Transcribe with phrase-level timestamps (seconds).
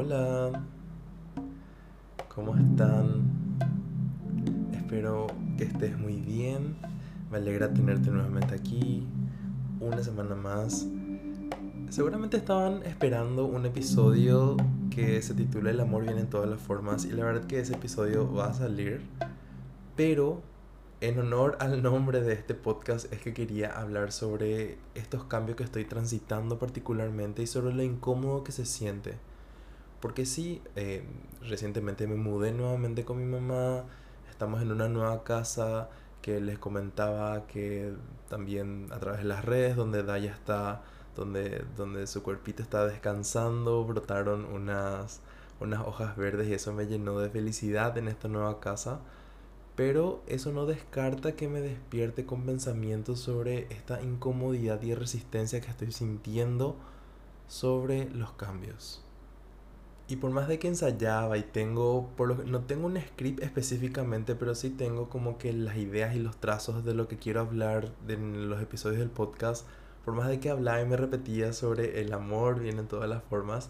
[0.00, 0.52] Hola,
[2.32, 3.24] ¿cómo están?
[4.72, 6.76] Espero que estés muy bien.
[7.32, 9.04] Me alegra tenerte nuevamente aquí,
[9.80, 10.86] una semana más.
[11.88, 14.56] Seguramente estaban esperando un episodio
[14.88, 17.74] que se titula El amor viene en todas las formas y la verdad que ese
[17.74, 19.00] episodio va a salir,
[19.96, 20.42] pero
[21.00, 25.64] en honor al nombre de este podcast es que quería hablar sobre estos cambios que
[25.64, 29.16] estoy transitando particularmente y sobre lo incómodo que se siente.
[30.00, 31.04] Porque sí, eh,
[31.42, 33.84] recientemente me mudé nuevamente con mi mamá,
[34.30, 35.88] estamos en una nueva casa
[36.22, 37.94] que les comentaba que
[38.28, 40.82] también a través de las redes donde Daya está,
[41.16, 45.20] donde, donde su cuerpito está descansando, brotaron unas,
[45.60, 49.00] unas hojas verdes y eso me llenó de felicidad en esta nueva casa
[49.78, 55.70] pero eso no descarta que me despierte con pensamientos sobre esta incomodidad y resistencia que
[55.70, 56.74] estoy sintiendo
[57.46, 59.04] sobre los cambios.
[60.08, 64.34] Y por más de que ensayaba y tengo, por lo, no tengo un script específicamente,
[64.34, 67.92] pero sí tengo como que las ideas y los trazos de lo que quiero hablar
[68.08, 69.66] en los episodios del podcast,
[70.06, 73.68] por más de que hablaba y me repetía sobre el amor, vienen todas las formas,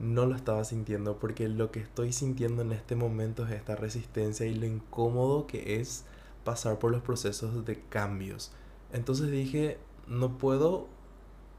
[0.00, 4.46] no lo estaba sintiendo porque lo que estoy sintiendo en este momento es esta resistencia
[4.46, 6.04] y lo incómodo que es
[6.44, 8.50] pasar por los procesos de cambios.
[8.92, 10.88] Entonces dije, no puedo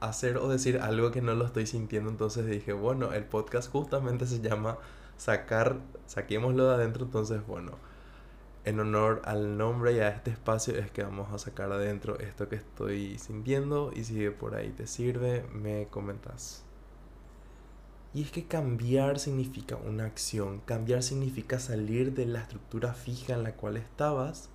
[0.07, 4.27] hacer o decir algo que no lo estoy sintiendo, entonces dije, bueno, el podcast justamente
[4.27, 4.77] se llama
[5.17, 7.71] sacar, saquémoslo de adentro, entonces bueno,
[8.65, 12.47] en honor al nombre y a este espacio es que vamos a sacar adentro esto
[12.47, 16.63] que estoy sintiendo y si por ahí te sirve, me comentas.
[18.13, 23.43] Y es que cambiar significa una acción, cambiar significa salir de la estructura fija en
[23.43, 24.49] la cual estabas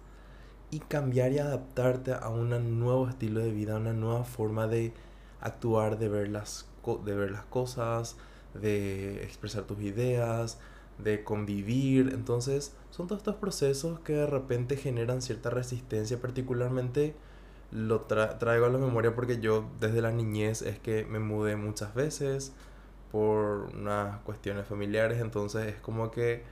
[0.71, 4.93] y cambiar y adaptarte a un nuevo estilo de vida, a una nueva forma de
[5.41, 6.67] actuar, de ver las,
[7.05, 8.17] de ver las cosas,
[8.55, 10.58] de expresar tus ideas,
[10.98, 12.10] de convivir.
[12.12, 17.15] Entonces son todos estos procesos que de repente generan cierta resistencia, particularmente
[17.71, 21.94] lo traigo a la memoria porque yo desde la niñez es que me mudé muchas
[21.94, 22.53] veces
[23.12, 26.43] por unas cuestiones familiares, entonces es como que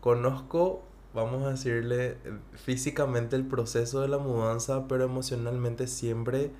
[0.00, 0.82] conozco,
[1.14, 2.16] vamos a decirle,
[2.54, 6.50] físicamente el proceso de la mudanza, pero emocionalmente siempre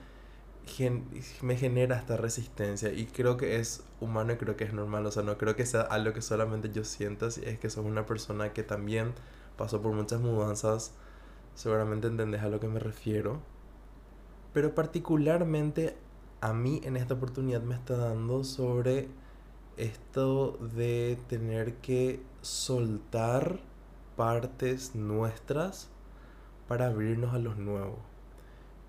[1.43, 5.11] me genera esta resistencia y creo que es humano y creo que es normal, o
[5.11, 8.07] sea, no creo que sea algo que solamente yo sienta, si es que sos una
[8.07, 9.13] persona que también
[9.57, 10.93] pasó por muchas mudanzas,
[11.55, 13.41] seguramente entendés a lo que me refiero.
[14.53, 15.97] Pero particularmente
[16.41, 19.09] a mí en esta oportunidad me está dando sobre
[19.77, 23.61] esto de tener que soltar
[24.17, 25.89] partes nuestras
[26.69, 27.99] para abrirnos a los nuevos.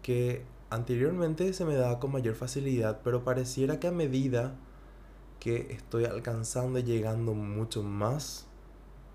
[0.02, 4.56] Que anteriormente se me daba con mayor facilidad, pero pareciera que a medida
[5.40, 8.48] que estoy alcanzando y llegando mucho más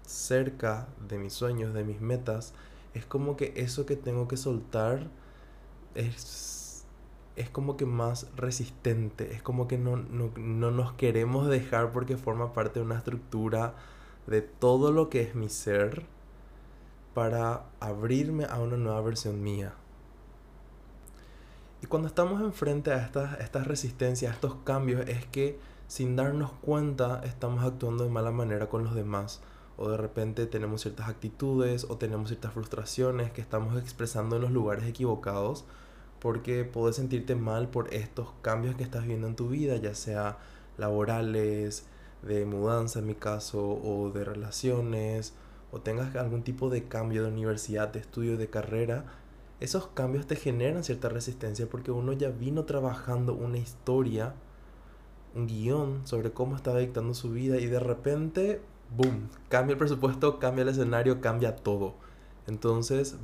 [0.07, 2.55] cerca de mis sueños, de mis metas,
[2.95, 5.09] es como que eso que tengo que soltar
[5.95, 6.67] es
[7.37, 12.81] es como que más resistente, es como que no, nos queremos dejar porque forma parte
[12.81, 13.75] de una estructura
[14.27, 16.07] de todo lo que es mi ser
[17.15, 19.75] para abrirme a una nueva versión mía.
[21.83, 26.53] Y cuando estamos enfrente a estas, estas resistencias, a estos cambios, es que sin darnos
[26.53, 29.41] cuenta estamos actuando de mala manera con los demás.
[29.77, 34.51] O de repente tenemos ciertas actitudes o tenemos ciertas frustraciones que estamos expresando en los
[34.51, 35.65] lugares equivocados
[36.21, 40.39] porque puedes sentirte mal por estos cambios que estás viendo en tu vida, ya sea
[40.79, 41.87] laborales,
[42.23, 45.35] de mudanza en mi caso, o de relaciones,
[45.71, 49.05] o tengas algún tipo de cambio de universidad, de estudio, de carrera,
[49.61, 54.35] esos cambios te generan cierta resistencia porque uno ya vino trabajando una historia,
[55.35, 58.61] un guion sobre cómo estaba dictando su vida y de repente,
[58.97, 61.95] ¡boom!, cambia el presupuesto, cambia el escenario, cambia todo.
[62.47, 63.17] Entonces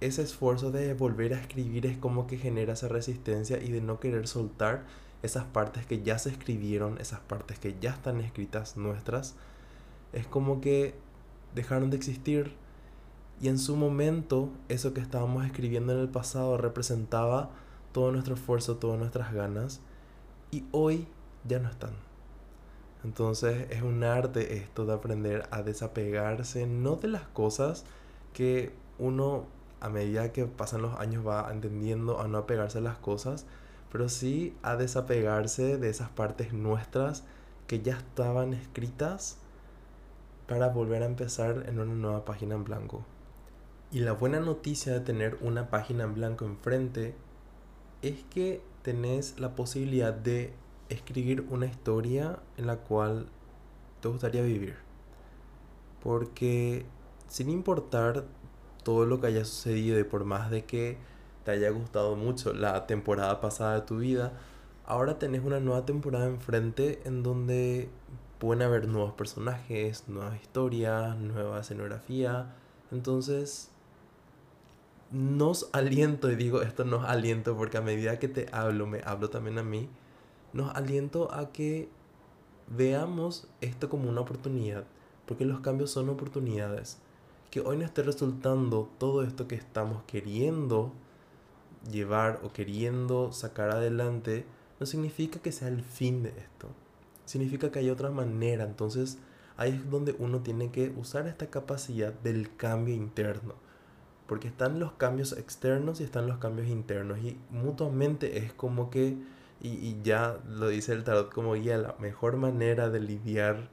[0.00, 4.00] ese esfuerzo de volver a escribir es como que genera esa resistencia y de no
[4.00, 4.86] querer soltar
[5.22, 9.34] esas partes que ya se escribieron, esas partes que ya están escritas nuestras,
[10.12, 10.94] es como que
[11.54, 12.54] dejaron de existir
[13.40, 17.50] y en su momento eso que estábamos escribiendo en el pasado representaba
[17.92, 19.80] todo nuestro esfuerzo, todas nuestras ganas
[20.50, 21.06] y hoy
[21.46, 21.92] ya no están.
[23.02, 27.84] Entonces es un arte esto de aprender a desapegarse, no de las cosas
[28.34, 29.46] que uno
[29.80, 33.46] a medida que pasan los años va entendiendo a no apegarse a las cosas,
[33.90, 37.24] pero sí a desapegarse de esas partes nuestras
[37.66, 39.38] que ya estaban escritas
[40.46, 43.02] para volver a empezar en una nueva página en blanco.
[43.92, 47.14] Y la buena noticia de tener una página en blanco enfrente
[48.02, 50.54] es que tenés la posibilidad de
[50.88, 53.26] escribir una historia en la cual
[54.00, 54.76] te gustaría vivir?
[56.02, 56.86] Porque
[57.28, 58.24] sin importar
[58.84, 60.98] todo lo que haya sucedido y por más de que
[61.44, 64.32] te haya gustado mucho la temporada pasada de tu vida,
[64.86, 67.88] ahora tenés una nueva temporada enfrente en donde
[68.38, 72.54] pueden haber nuevos personajes, nuevas historias, nueva escenografía.
[72.90, 73.70] Entonces,
[75.10, 79.30] nos aliento, y digo esto nos aliento porque a medida que te hablo, me hablo
[79.30, 79.88] también a mí,
[80.52, 81.88] nos aliento a que
[82.68, 84.84] veamos esto como una oportunidad,
[85.26, 86.98] porque los cambios son oportunidades.
[87.50, 90.92] Que hoy no esté resultando todo esto que estamos queriendo
[91.90, 94.44] llevar o queriendo sacar adelante,
[94.78, 96.68] no significa que sea el fin de esto.
[97.24, 98.64] Significa que hay otra manera.
[98.64, 99.18] Entonces
[99.56, 103.54] ahí es donde uno tiene que usar esta capacidad del cambio interno
[104.30, 107.18] porque están los cambios externos y están los cambios internos.
[107.18, 109.16] Y mutuamente es como que,
[109.60, 113.70] y, ya lo dice el tarot como guía, la mejor manera de lidiar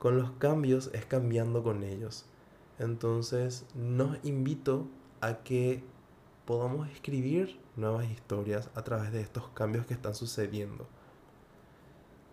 [0.00, 2.24] con los cambios es cambiando con ellos.
[2.80, 4.88] Entonces, nos invito
[5.20, 5.84] a que
[6.46, 10.88] podamos escribir nuevas historias a través de estos cambios que están sucediendo.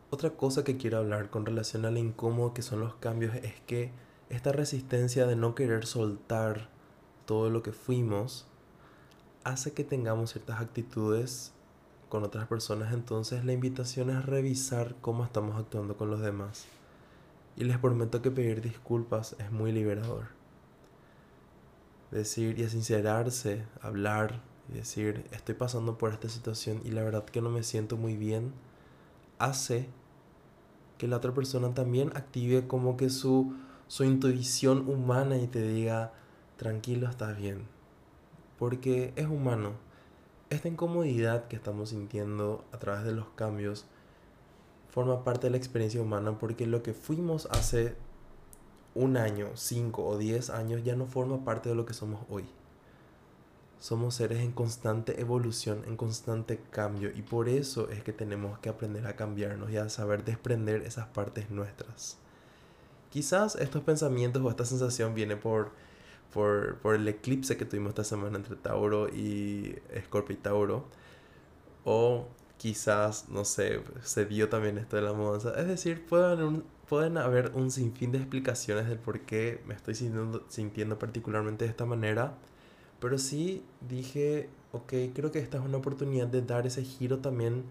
[0.10, 3.92] Otra cosa que quiero hablar con relación al incómodo que son los cambios es que
[4.30, 6.73] esta resistencia de no querer soltar
[7.26, 8.46] todo lo que fuimos
[9.44, 11.54] hace que tengamos ciertas actitudes
[12.10, 16.66] con otras personas, entonces la invitación es revisar cómo estamos actuando con los demás.
[17.56, 20.28] Y les prometo que pedir disculpas es muy liberador.
[22.12, 27.42] Decir y sincerarse, hablar y decir, estoy pasando por esta situación y la verdad que
[27.42, 28.54] no me siento muy bien,
[29.40, 29.90] hace
[30.98, 33.56] que la otra persona también active como que su,
[33.88, 36.14] su intuición humana y te diga,
[36.64, 37.68] tranquilo, estás bien.
[38.58, 39.74] Porque es humano.
[40.50, 43.86] Esta incomodidad que estamos sintiendo a través de los cambios
[44.90, 47.96] forma parte de la experiencia humana porque lo que fuimos hace
[48.96, 52.46] un año, cinco o diez años ya no forma parte de lo que somos hoy.
[53.80, 58.70] Somos seres en constante evolución, en constante cambio y por eso es que tenemos que
[58.70, 62.18] aprender a cambiarnos y a saber desprender esas partes nuestras.
[63.10, 65.72] Quizás estos pensamientos o esta sensación viene por
[66.34, 70.86] por, por el eclipse que tuvimos esta semana entre Tauro y Escorpio y Tauro.
[71.86, 72.28] O
[72.58, 75.54] quizás, no sé, se dio también esto de la mudanza.
[75.60, 79.96] Es decir, pueden un, pueden haber un sinfín de explicaciones del por qué me estoy
[79.96, 82.36] sintiendo, sintiendo particularmente de esta manera.
[83.00, 87.66] Pero sí dije, ok, creo que esta es una oportunidad de dar ese giro también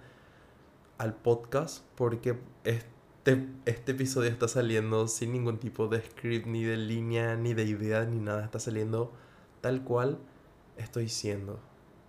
[0.98, 2.84] al podcast porque es
[3.24, 8.04] este, episodio está saliendo sin ningún tipo de script, ni de línea, ni de idea,
[8.04, 8.44] ni nada.
[8.44, 9.12] Está saliendo
[9.60, 10.18] tal cual
[10.76, 11.60] estoy siendo.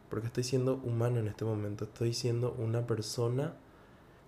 [0.09, 1.85] Porque estoy siendo humano en este momento.
[1.85, 3.53] Estoy siendo una persona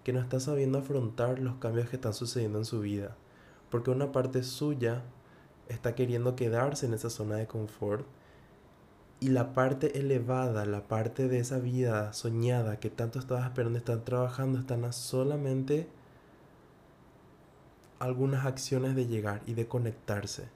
[0.04, 3.16] que no está sabiendo afrontar los cambios que están sucediendo en su vida.
[3.72, 5.04] Porque una parte suya
[5.70, 8.06] está queriendo quedarse en esa zona de confort.
[9.20, 14.06] Y la parte elevada, la parte de esa vida soñada que tanto estabas esperando, están
[14.06, 15.90] trabajando, están solamente
[18.00, 20.48] algunas acciones de llegar y de conectarse.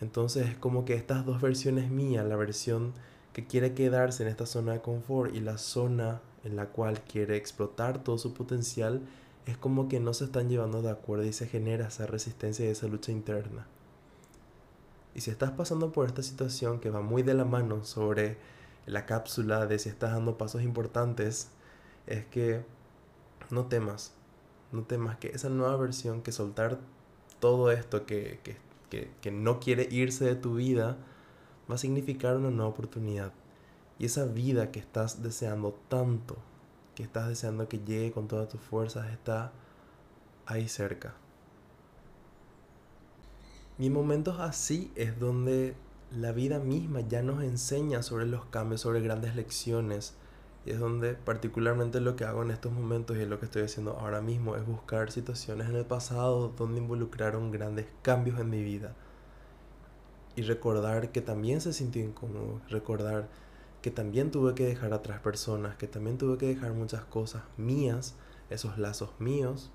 [0.00, 2.92] Entonces es como que estas dos versiones mías, la versión
[3.32, 7.36] que quiere quedarse en esta zona de confort y la zona en la cual quiere
[7.36, 9.00] explotar todo su potencial,
[9.46, 12.68] es como que no se están llevando de acuerdo y se genera esa resistencia y
[12.68, 13.66] esa lucha interna.
[15.14, 18.38] Y si estás pasando por esta situación que va muy de la mano sobre
[18.86, 21.48] la cápsula de si estás dando pasos importantes,
[22.06, 22.64] es que
[23.50, 24.14] no temas,
[24.72, 26.78] no temas que esa nueva versión, que soltar
[27.40, 28.40] todo esto que,
[29.30, 30.96] no quiere irse de tu vida,
[31.70, 33.32] va a significar una nueva oportunidad.
[33.98, 36.36] Y esa vida que estás deseando tanto,
[36.94, 39.52] que estás deseando que llegue con todas tus fuerzas, está
[40.46, 41.14] ahí cerca.
[43.78, 45.74] Y en momentos así es donde
[46.10, 50.14] la vida misma ya nos enseña sobre los cambios, sobre grandes lecciones,
[50.64, 53.98] y es donde particularmente lo que hago en estos momentos y lo que estoy haciendo
[53.98, 58.94] ahora mismo es buscar situaciones en el pasado donde involucraron grandes cambios en mi vida.
[60.36, 63.28] Y recordar que también se sintió incómodo, recordar
[63.82, 68.14] que también tuve que dejar atrás personas, que también tuve que dejar muchas cosas mías,
[68.48, 69.72] esos lazos míos,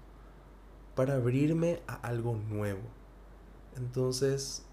[0.96, 2.82] para abrirme a algo nuevo.
[3.76, 4.66] Entonces,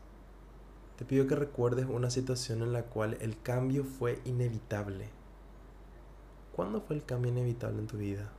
[0.96, 5.13] te pido que recuerdes una situación en la cual el cambio fue inevitable
[6.54, 8.30] ¿Cuándo fue el cambio inevitable en tu vida?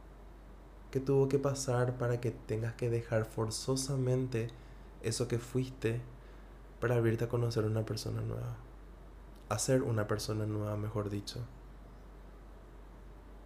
[0.92, 4.48] ¿Qué tuvo que pasar para que tengas que dejar forzosamente
[5.02, 6.02] eso que fuiste
[6.80, 8.56] para abrirte a conocer una persona nueva?
[9.50, 11.42] A ser una persona nueva, mejor dicho.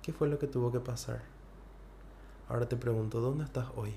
[0.02, 1.22] ¿Qué fue lo que tuvo que pasar?
[2.48, 3.96] Ahora te pregunto, ¿dónde estás hoy?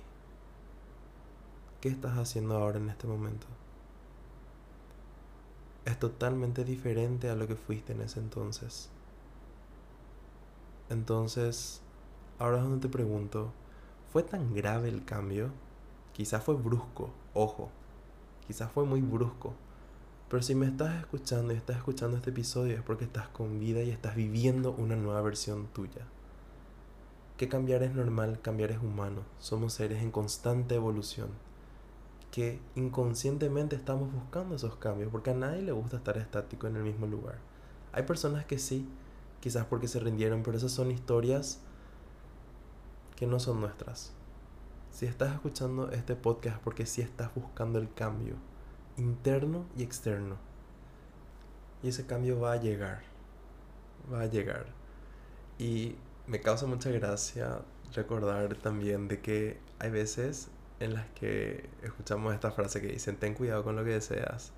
[1.83, 3.49] ¿qué estás haciendo ahora en este momento?
[5.85, 8.89] Es totalmente diferente a lo que fuiste en ese entonces.
[10.93, 11.81] Entonces,
[12.39, 13.51] ahora es donde te pregunto,
[14.13, 15.49] ¿fue tan grave el cambio?
[16.13, 17.71] Quizás fue brusco, ojo,
[18.47, 19.55] quizás fue muy brusco.
[20.29, 23.83] Pero si me estás escuchando y estás escuchando este episodio es porque estás con vida
[23.83, 26.07] y estás viviendo una nueva versión tuya.
[27.39, 29.23] Que cambiar es normal, cambiar es humano.
[29.39, 31.31] Somos seres en constante evolución.
[32.31, 36.83] Que inconscientemente estamos buscando esos cambios porque a nadie le gusta estar estático en el
[36.83, 37.39] mismo lugar.
[37.93, 38.87] Hay personas que sí,
[39.43, 41.61] quizás porque se rindieron, pero esas son historias
[43.17, 44.13] que no son nuestras.
[44.93, 48.37] Si estás escuchando este podcast porque sí estás buscando el cambio
[48.97, 50.37] interno y externo.
[51.83, 53.03] Y ese cambio va a llegar.
[54.13, 54.67] Va a llegar.
[55.59, 55.97] Y
[56.29, 57.63] me causa mucha gracia
[57.95, 63.35] recordar también de que hay veces en las que escuchamos esta frase que dicen, ten
[63.35, 64.53] cuidado con lo que deseas,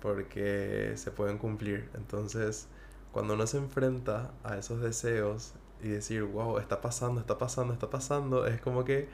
[0.00, 1.88] porque se pueden cumplir.
[1.94, 2.68] Entonces,
[3.14, 7.88] cuando uno se enfrenta a esos deseos y decir, wow, está pasando, está pasando, está
[7.88, 9.08] pasando, es como que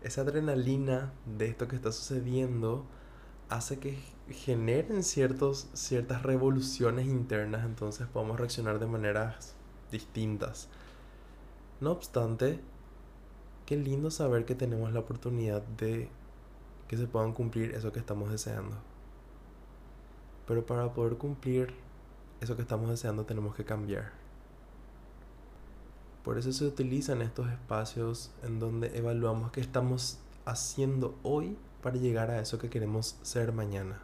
[0.00, 2.86] esa adrenalina de esto que está sucediendo
[3.50, 3.98] hace que
[4.30, 9.54] generen ciertos, ciertas revoluciones internas, entonces podemos reaccionar de maneras
[9.92, 10.70] distintas.
[11.82, 12.60] No obstante,
[13.66, 16.08] qué lindo saber que tenemos la oportunidad de
[16.88, 18.78] que se puedan cumplir eso que estamos deseando.
[20.46, 21.83] Pero para poder cumplir
[22.44, 24.12] eso que estamos deseando tenemos que cambiar.
[26.22, 32.30] Por eso se utilizan estos espacios en donde evaluamos qué estamos haciendo hoy para llegar
[32.30, 33.98] a eso que queremos ser mañana.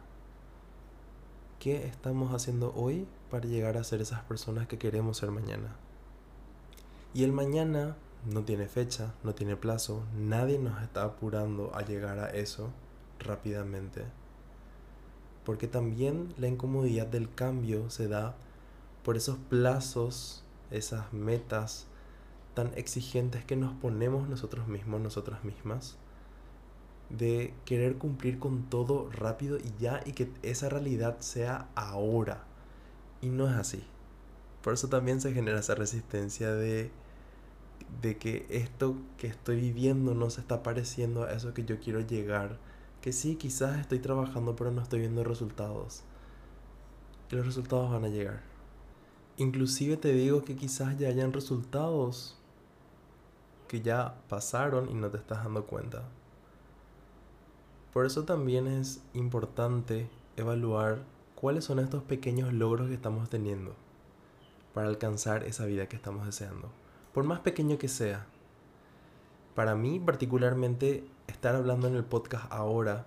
[1.59, 5.75] ¿Qué estamos haciendo hoy para llegar a ser esas personas que queremos ser mañana?
[7.13, 7.95] Y el mañana
[8.25, 12.71] no tiene fecha, no tiene plazo, nadie nos está apurando a llegar a eso
[13.19, 14.03] rápidamente.
[15.45, 18.35] Porque también la incomodidad del cambio se da
[19.03, 21.87] por esos plazos, esas metas
[22.53, 25.97] tan exigentes que nos ponemos nosotros mismos, nosotras mismas,
[27.09, 32.43] de querer cumplir con todo rápido y ya y que esa realidad sea ahora.
[33.21, 33.83] Y no es así.
[34.63, 36.91] Por eso también se genera esa resistencia de,
[38.01, 42.01] de que esto que estoy viviendo no se está pareciendo a eso que yo quiero
[42.01, 42.57] llegar.
[43.01, 46.03] Que sí, quizás estoy trabajando pero no estoy viendo resultados.
[47.31, 48.41] Y los resultados van a llegar.
[49.37, 52.37] Inclusive te digo que quizás ya hayan resultados
[53.67, 56.03] que ya pasaron y no te estás dando cuenta.
[57.93, 61.03] Por eso también es importante evaluar
[61.35, 63.73] cuáles son estos pequeños logros que estamos teniendo
[64.73, 66.69] para alcanzar esa vida que estamos deseando.
[67.13, 68.25] Por más pequeño que sea.
[69.55, 73.05] Para mí particularmente estar hablando en el podcast ahora,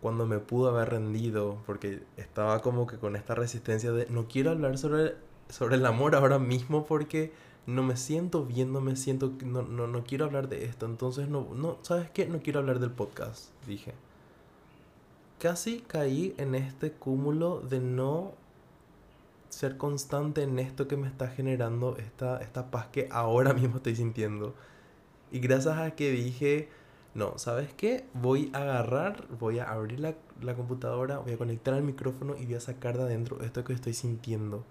[0.00, 4.50] cuando me pudo haber rendido, porque estaba como que con esta resistencia de no quiero
[4.50, 5.16] hablar sobre,
[5.48, 7.32] sobre el amor ahora mismo porque
[7.66, 11.28] no me siento bien, no me siento, no, no, no quiero hablar de esto, entonces
[11.28, 12.26] no, no, ¿sabes qué?
[12.26, 13.94] No quiero hablar del podcast, dije
[15.38, 18.32] casi caí en este cúmulo de no
[19.48, 23.96] ser constante en esto que me está generando esta, esta paz que ahora mismo estoy
[23.96, 24.54] sintiendo.
[25.30, 26.68] Y gracias a que dije,
[27.14, 28.04] no, ¿sabes qué?
[28.14, 32.44] Voy a agarrar, voy a abrir la, la computadora, voy a conectar al micrófono y
[32.44, 34.64] voy a sacar de adentro esto que estoy sintiendo.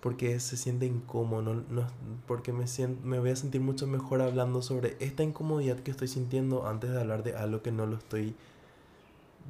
[0.00, 1.86] Porque se siente incómodo, no, no,
[2.26, 6.08] porque me, siento, me voy a sentir mucho mejor hablando sobre esta incomodidad que estoy
[6.08, 8.34] sintiendo antes de hablar de algo que no lo estoy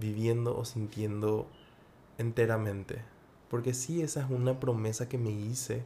[0.01, 1.47] viviendo o sintiendo
[2.19, 3.03] enteramente.
[3.51, 5.85] Porque sí, esa es una promesa que me hice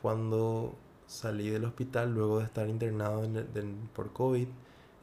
[0.00, 0.74] cuando
[1.06, 3.28] salí del hospital luego de estar internado
[3.94, 4.48] por COVID.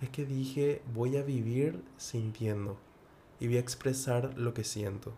[0.02, 2.78] Es que dije, voy a vivir sintiendo
[3.40, 5.14] y voy a expresar lo que siento.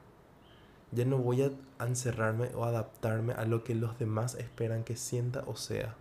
[0.92, 5.44] Ya no voy a encerrarme o adaptarme a lo que los demás esperan que sienta
[5.46, 5.96] o sea.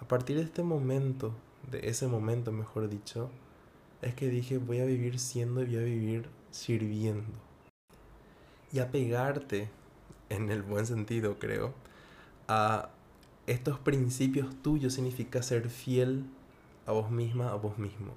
[0.00, 1.34] A partir de este momento,
[1.70, 3.30] de ese momento mejor dicho,
[4.00, 7.32] es que dije voy a vivir siendo y voy a vivir sirviendo.
[8.72, 9.70] Y apegarte,
[10.28, 11.74] en el buen sentido creo,
[12.46, 12.90] a
[13.46, 16.24] estos principios tuyos significa ser fiel
[16.88, 18.14] a vos misma, a vos mismo.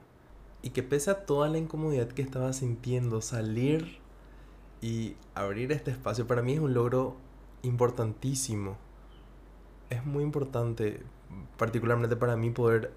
[0.61, 3.99] Y que pese a toda la incomodidad que estaba sintiendo, salir
[4.79, 7.17] y abrir este espacio para mí es un logro
[7.63, 8.77] importantísimo.
[9.89, 11.03] Es muy importante,
[11.57, 12.93] particularmente para mí, poder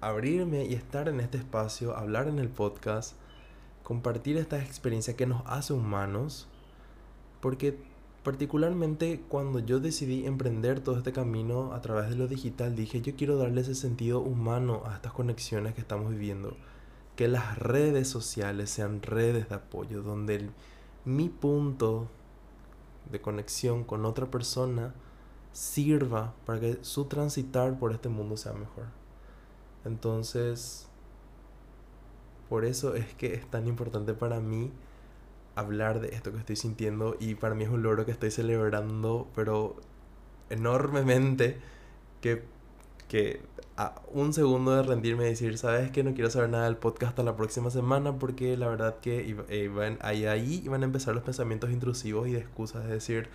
[0.00, 3.14] abrirme y estar en este espacio, hablar en el podcast,
[3.84, 6.48] compartir esta experiencia que nos hace humanos,
[7.40, 7.78] porque
[8.22, 13.14] particularmente cuando yo decidí emprender todo este camino a través de lo digital, dije yo
[13.16, 16.56] quiero darle ese sentido humano a estas conexiones que estamos viviendo.
[17.16, 20.50] que las redes sociales sean redes de apoyo, donde
[21.04, 22.08] mi punto
[23.10, 24.94] de conexión con otra persona
[25.52, 28.86] sirva para que su transitar por este mundo sea mejor.
[29.84, 30.86] Entonces,
[32.48, 34.70] por eso es que es tan importante para mí
[35.58, 39.28] hablar de esto que estoy sintiendo y para mí es un logro que estoy celebrando,
[39.34, 39.76] pero
[40.50, 41.58] enormemente,
[42.20, 42.42] que,
[43.08, 43.40] que
[43.76, 47.10] a un segundo de rendirme y decir, sabes que no quiero saber nada del podcast
[47.10, 51.22] hasta la próxima semana porque la verdad que iban, ahí, ahí iban a empezar los
[51.22, 53.28] pensamientos intrusivos y de excusas, de decir,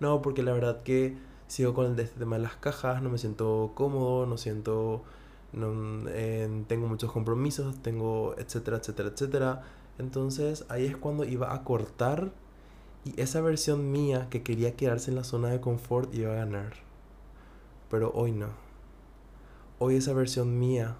[0.00, 1.16] no, porque la verdad que
[1.46, 5.04] sigo con el de este tema de las cajas, no me siento cómodo, no siento,
[5.52, 9.62] no, eh, tengo muchos compromisos, tengo, etcétera, etcétera, etcétera.
[9.98, 12.32] Entonces ahí es cuando iba a cortar
[13.04, 16.74] y esa versión mía que quería quedarse en la zona de confort iba a ganar.
[17.90, 18.48] Pero hoy no.
[19.78, 20.96] Hoy esa versión mía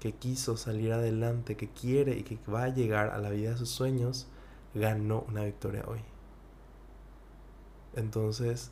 [0.00, 3.56] que quiso salir adelante, que quiere y que va a llegar a la vida de
[3.56, 4.26] sus sueños,
[4.74, 6.00] ganó una victoria hoy.
[7.94, 8.70] Entonces,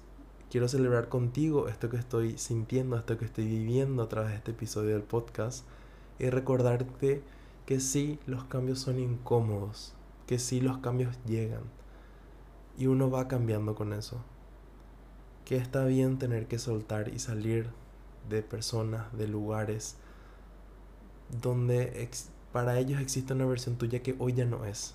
[0.51, 4.51] quiero celebrar contigo esto que estoy sintiendo, esto que estoy viviendo a través de este
[4.51, 5.65] episodio del podcast
[6.19, 7.23] y recordarte
[7.67, 9.95] que sí, los cambios son incómodos,
[10.27, 11.63] que sí, los cambios llegan
[12.77, 14.21] y uno va cambiando con eso.
[15.45, 17.71] Que está bien tener que soltar y salir
[18.29, 19.97] de personas, de lugares
[21.41, 22.09] donde
[22.53, 24.95] para ellos existe una versión tuya que hoy ya no es.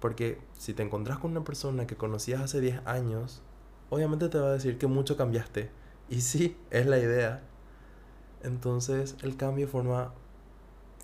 [0.00, 3.42] Porque si te encontrás con una persona que conocías hace 10 años,
[3.90, 5.70] obviamente te va a decir que mucho cambiaste.
[6.08, 7.42] Y sí, es la idea.
[8.42, 10.12] Entonces el cambio forma...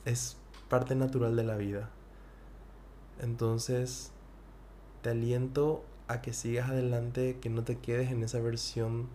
[0.09, 0.37] es
[0.69, 1.91] parte natural de la vida.
[3.21, 4.13] Entonces
[5.03, 9.09] te aliento a que sigas adelante, que no te quedes en esa versión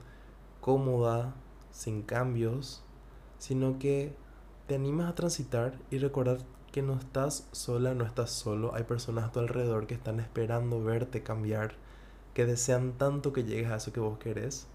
[0.62, 1.34] cómoda,
[1.72, 2.84] sin cambios,
[3.40, 4.16] sino que
[4.68, 6.38] te animas a transitar y recordar
[6.72, 10.84] que no estás sola, no estás solo, hay personas a tu alrededor que están esperando
[10.84, 11.76] verte cambiar
[12.34, 14.68] que desean tanto que llegues a eso que vos querés.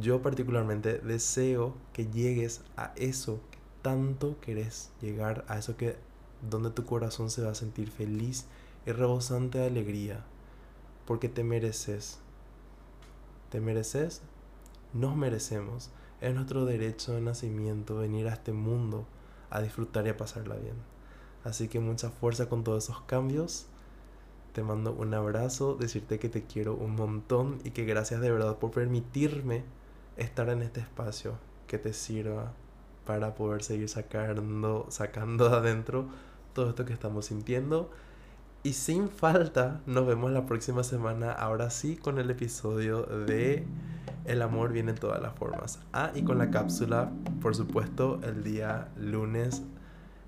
[0.00, 3.40] Yo particularmente deseo que llegues a eso
[3.86, 5.94] tanto querés llegar, a eso que
[6.50, 8.46] donde tu corazón se va a sentir feliz
[8.84, 10.24] y rebosante de alegría,
[11.06, 12.18] porque te mereces.
[13.48, 14.22] ¿Te mereces?
[14.92, 15.90] Nos merecemos.
[16.20, 19.06] Es nuestro derecho de nacimiento venir a este mundo
[19.50, 20.74] a disfrutar y a pasarla bien.
[21.44, 23.66] Así que mucha fuerza con todos esos cambios
[24.52, 28.58] te mando un abrazo, decirte que te quiero un montón y que gracias de verdad
[28.58, 29.62] por permitirme
[30.16, 32.52] estar en este espacio que te sirva
[33.06, 36.06] para poder seguir sacando, sacando de adentro
[36.52, 37.90] todo esto que estamos sintiendo.
[38.62, 43.64] Y sin falta, nos vemos la próxima semana, ahora sí, con el episodio de
[44.24, 45.78] El amor viene en todas las formas.
[45.92, 49.62] Ah, y con la cápsula, por supuesto, el día lunes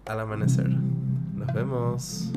[0.07, 0.69] al amanecer.
[0.69, 2.31] Nos vemos.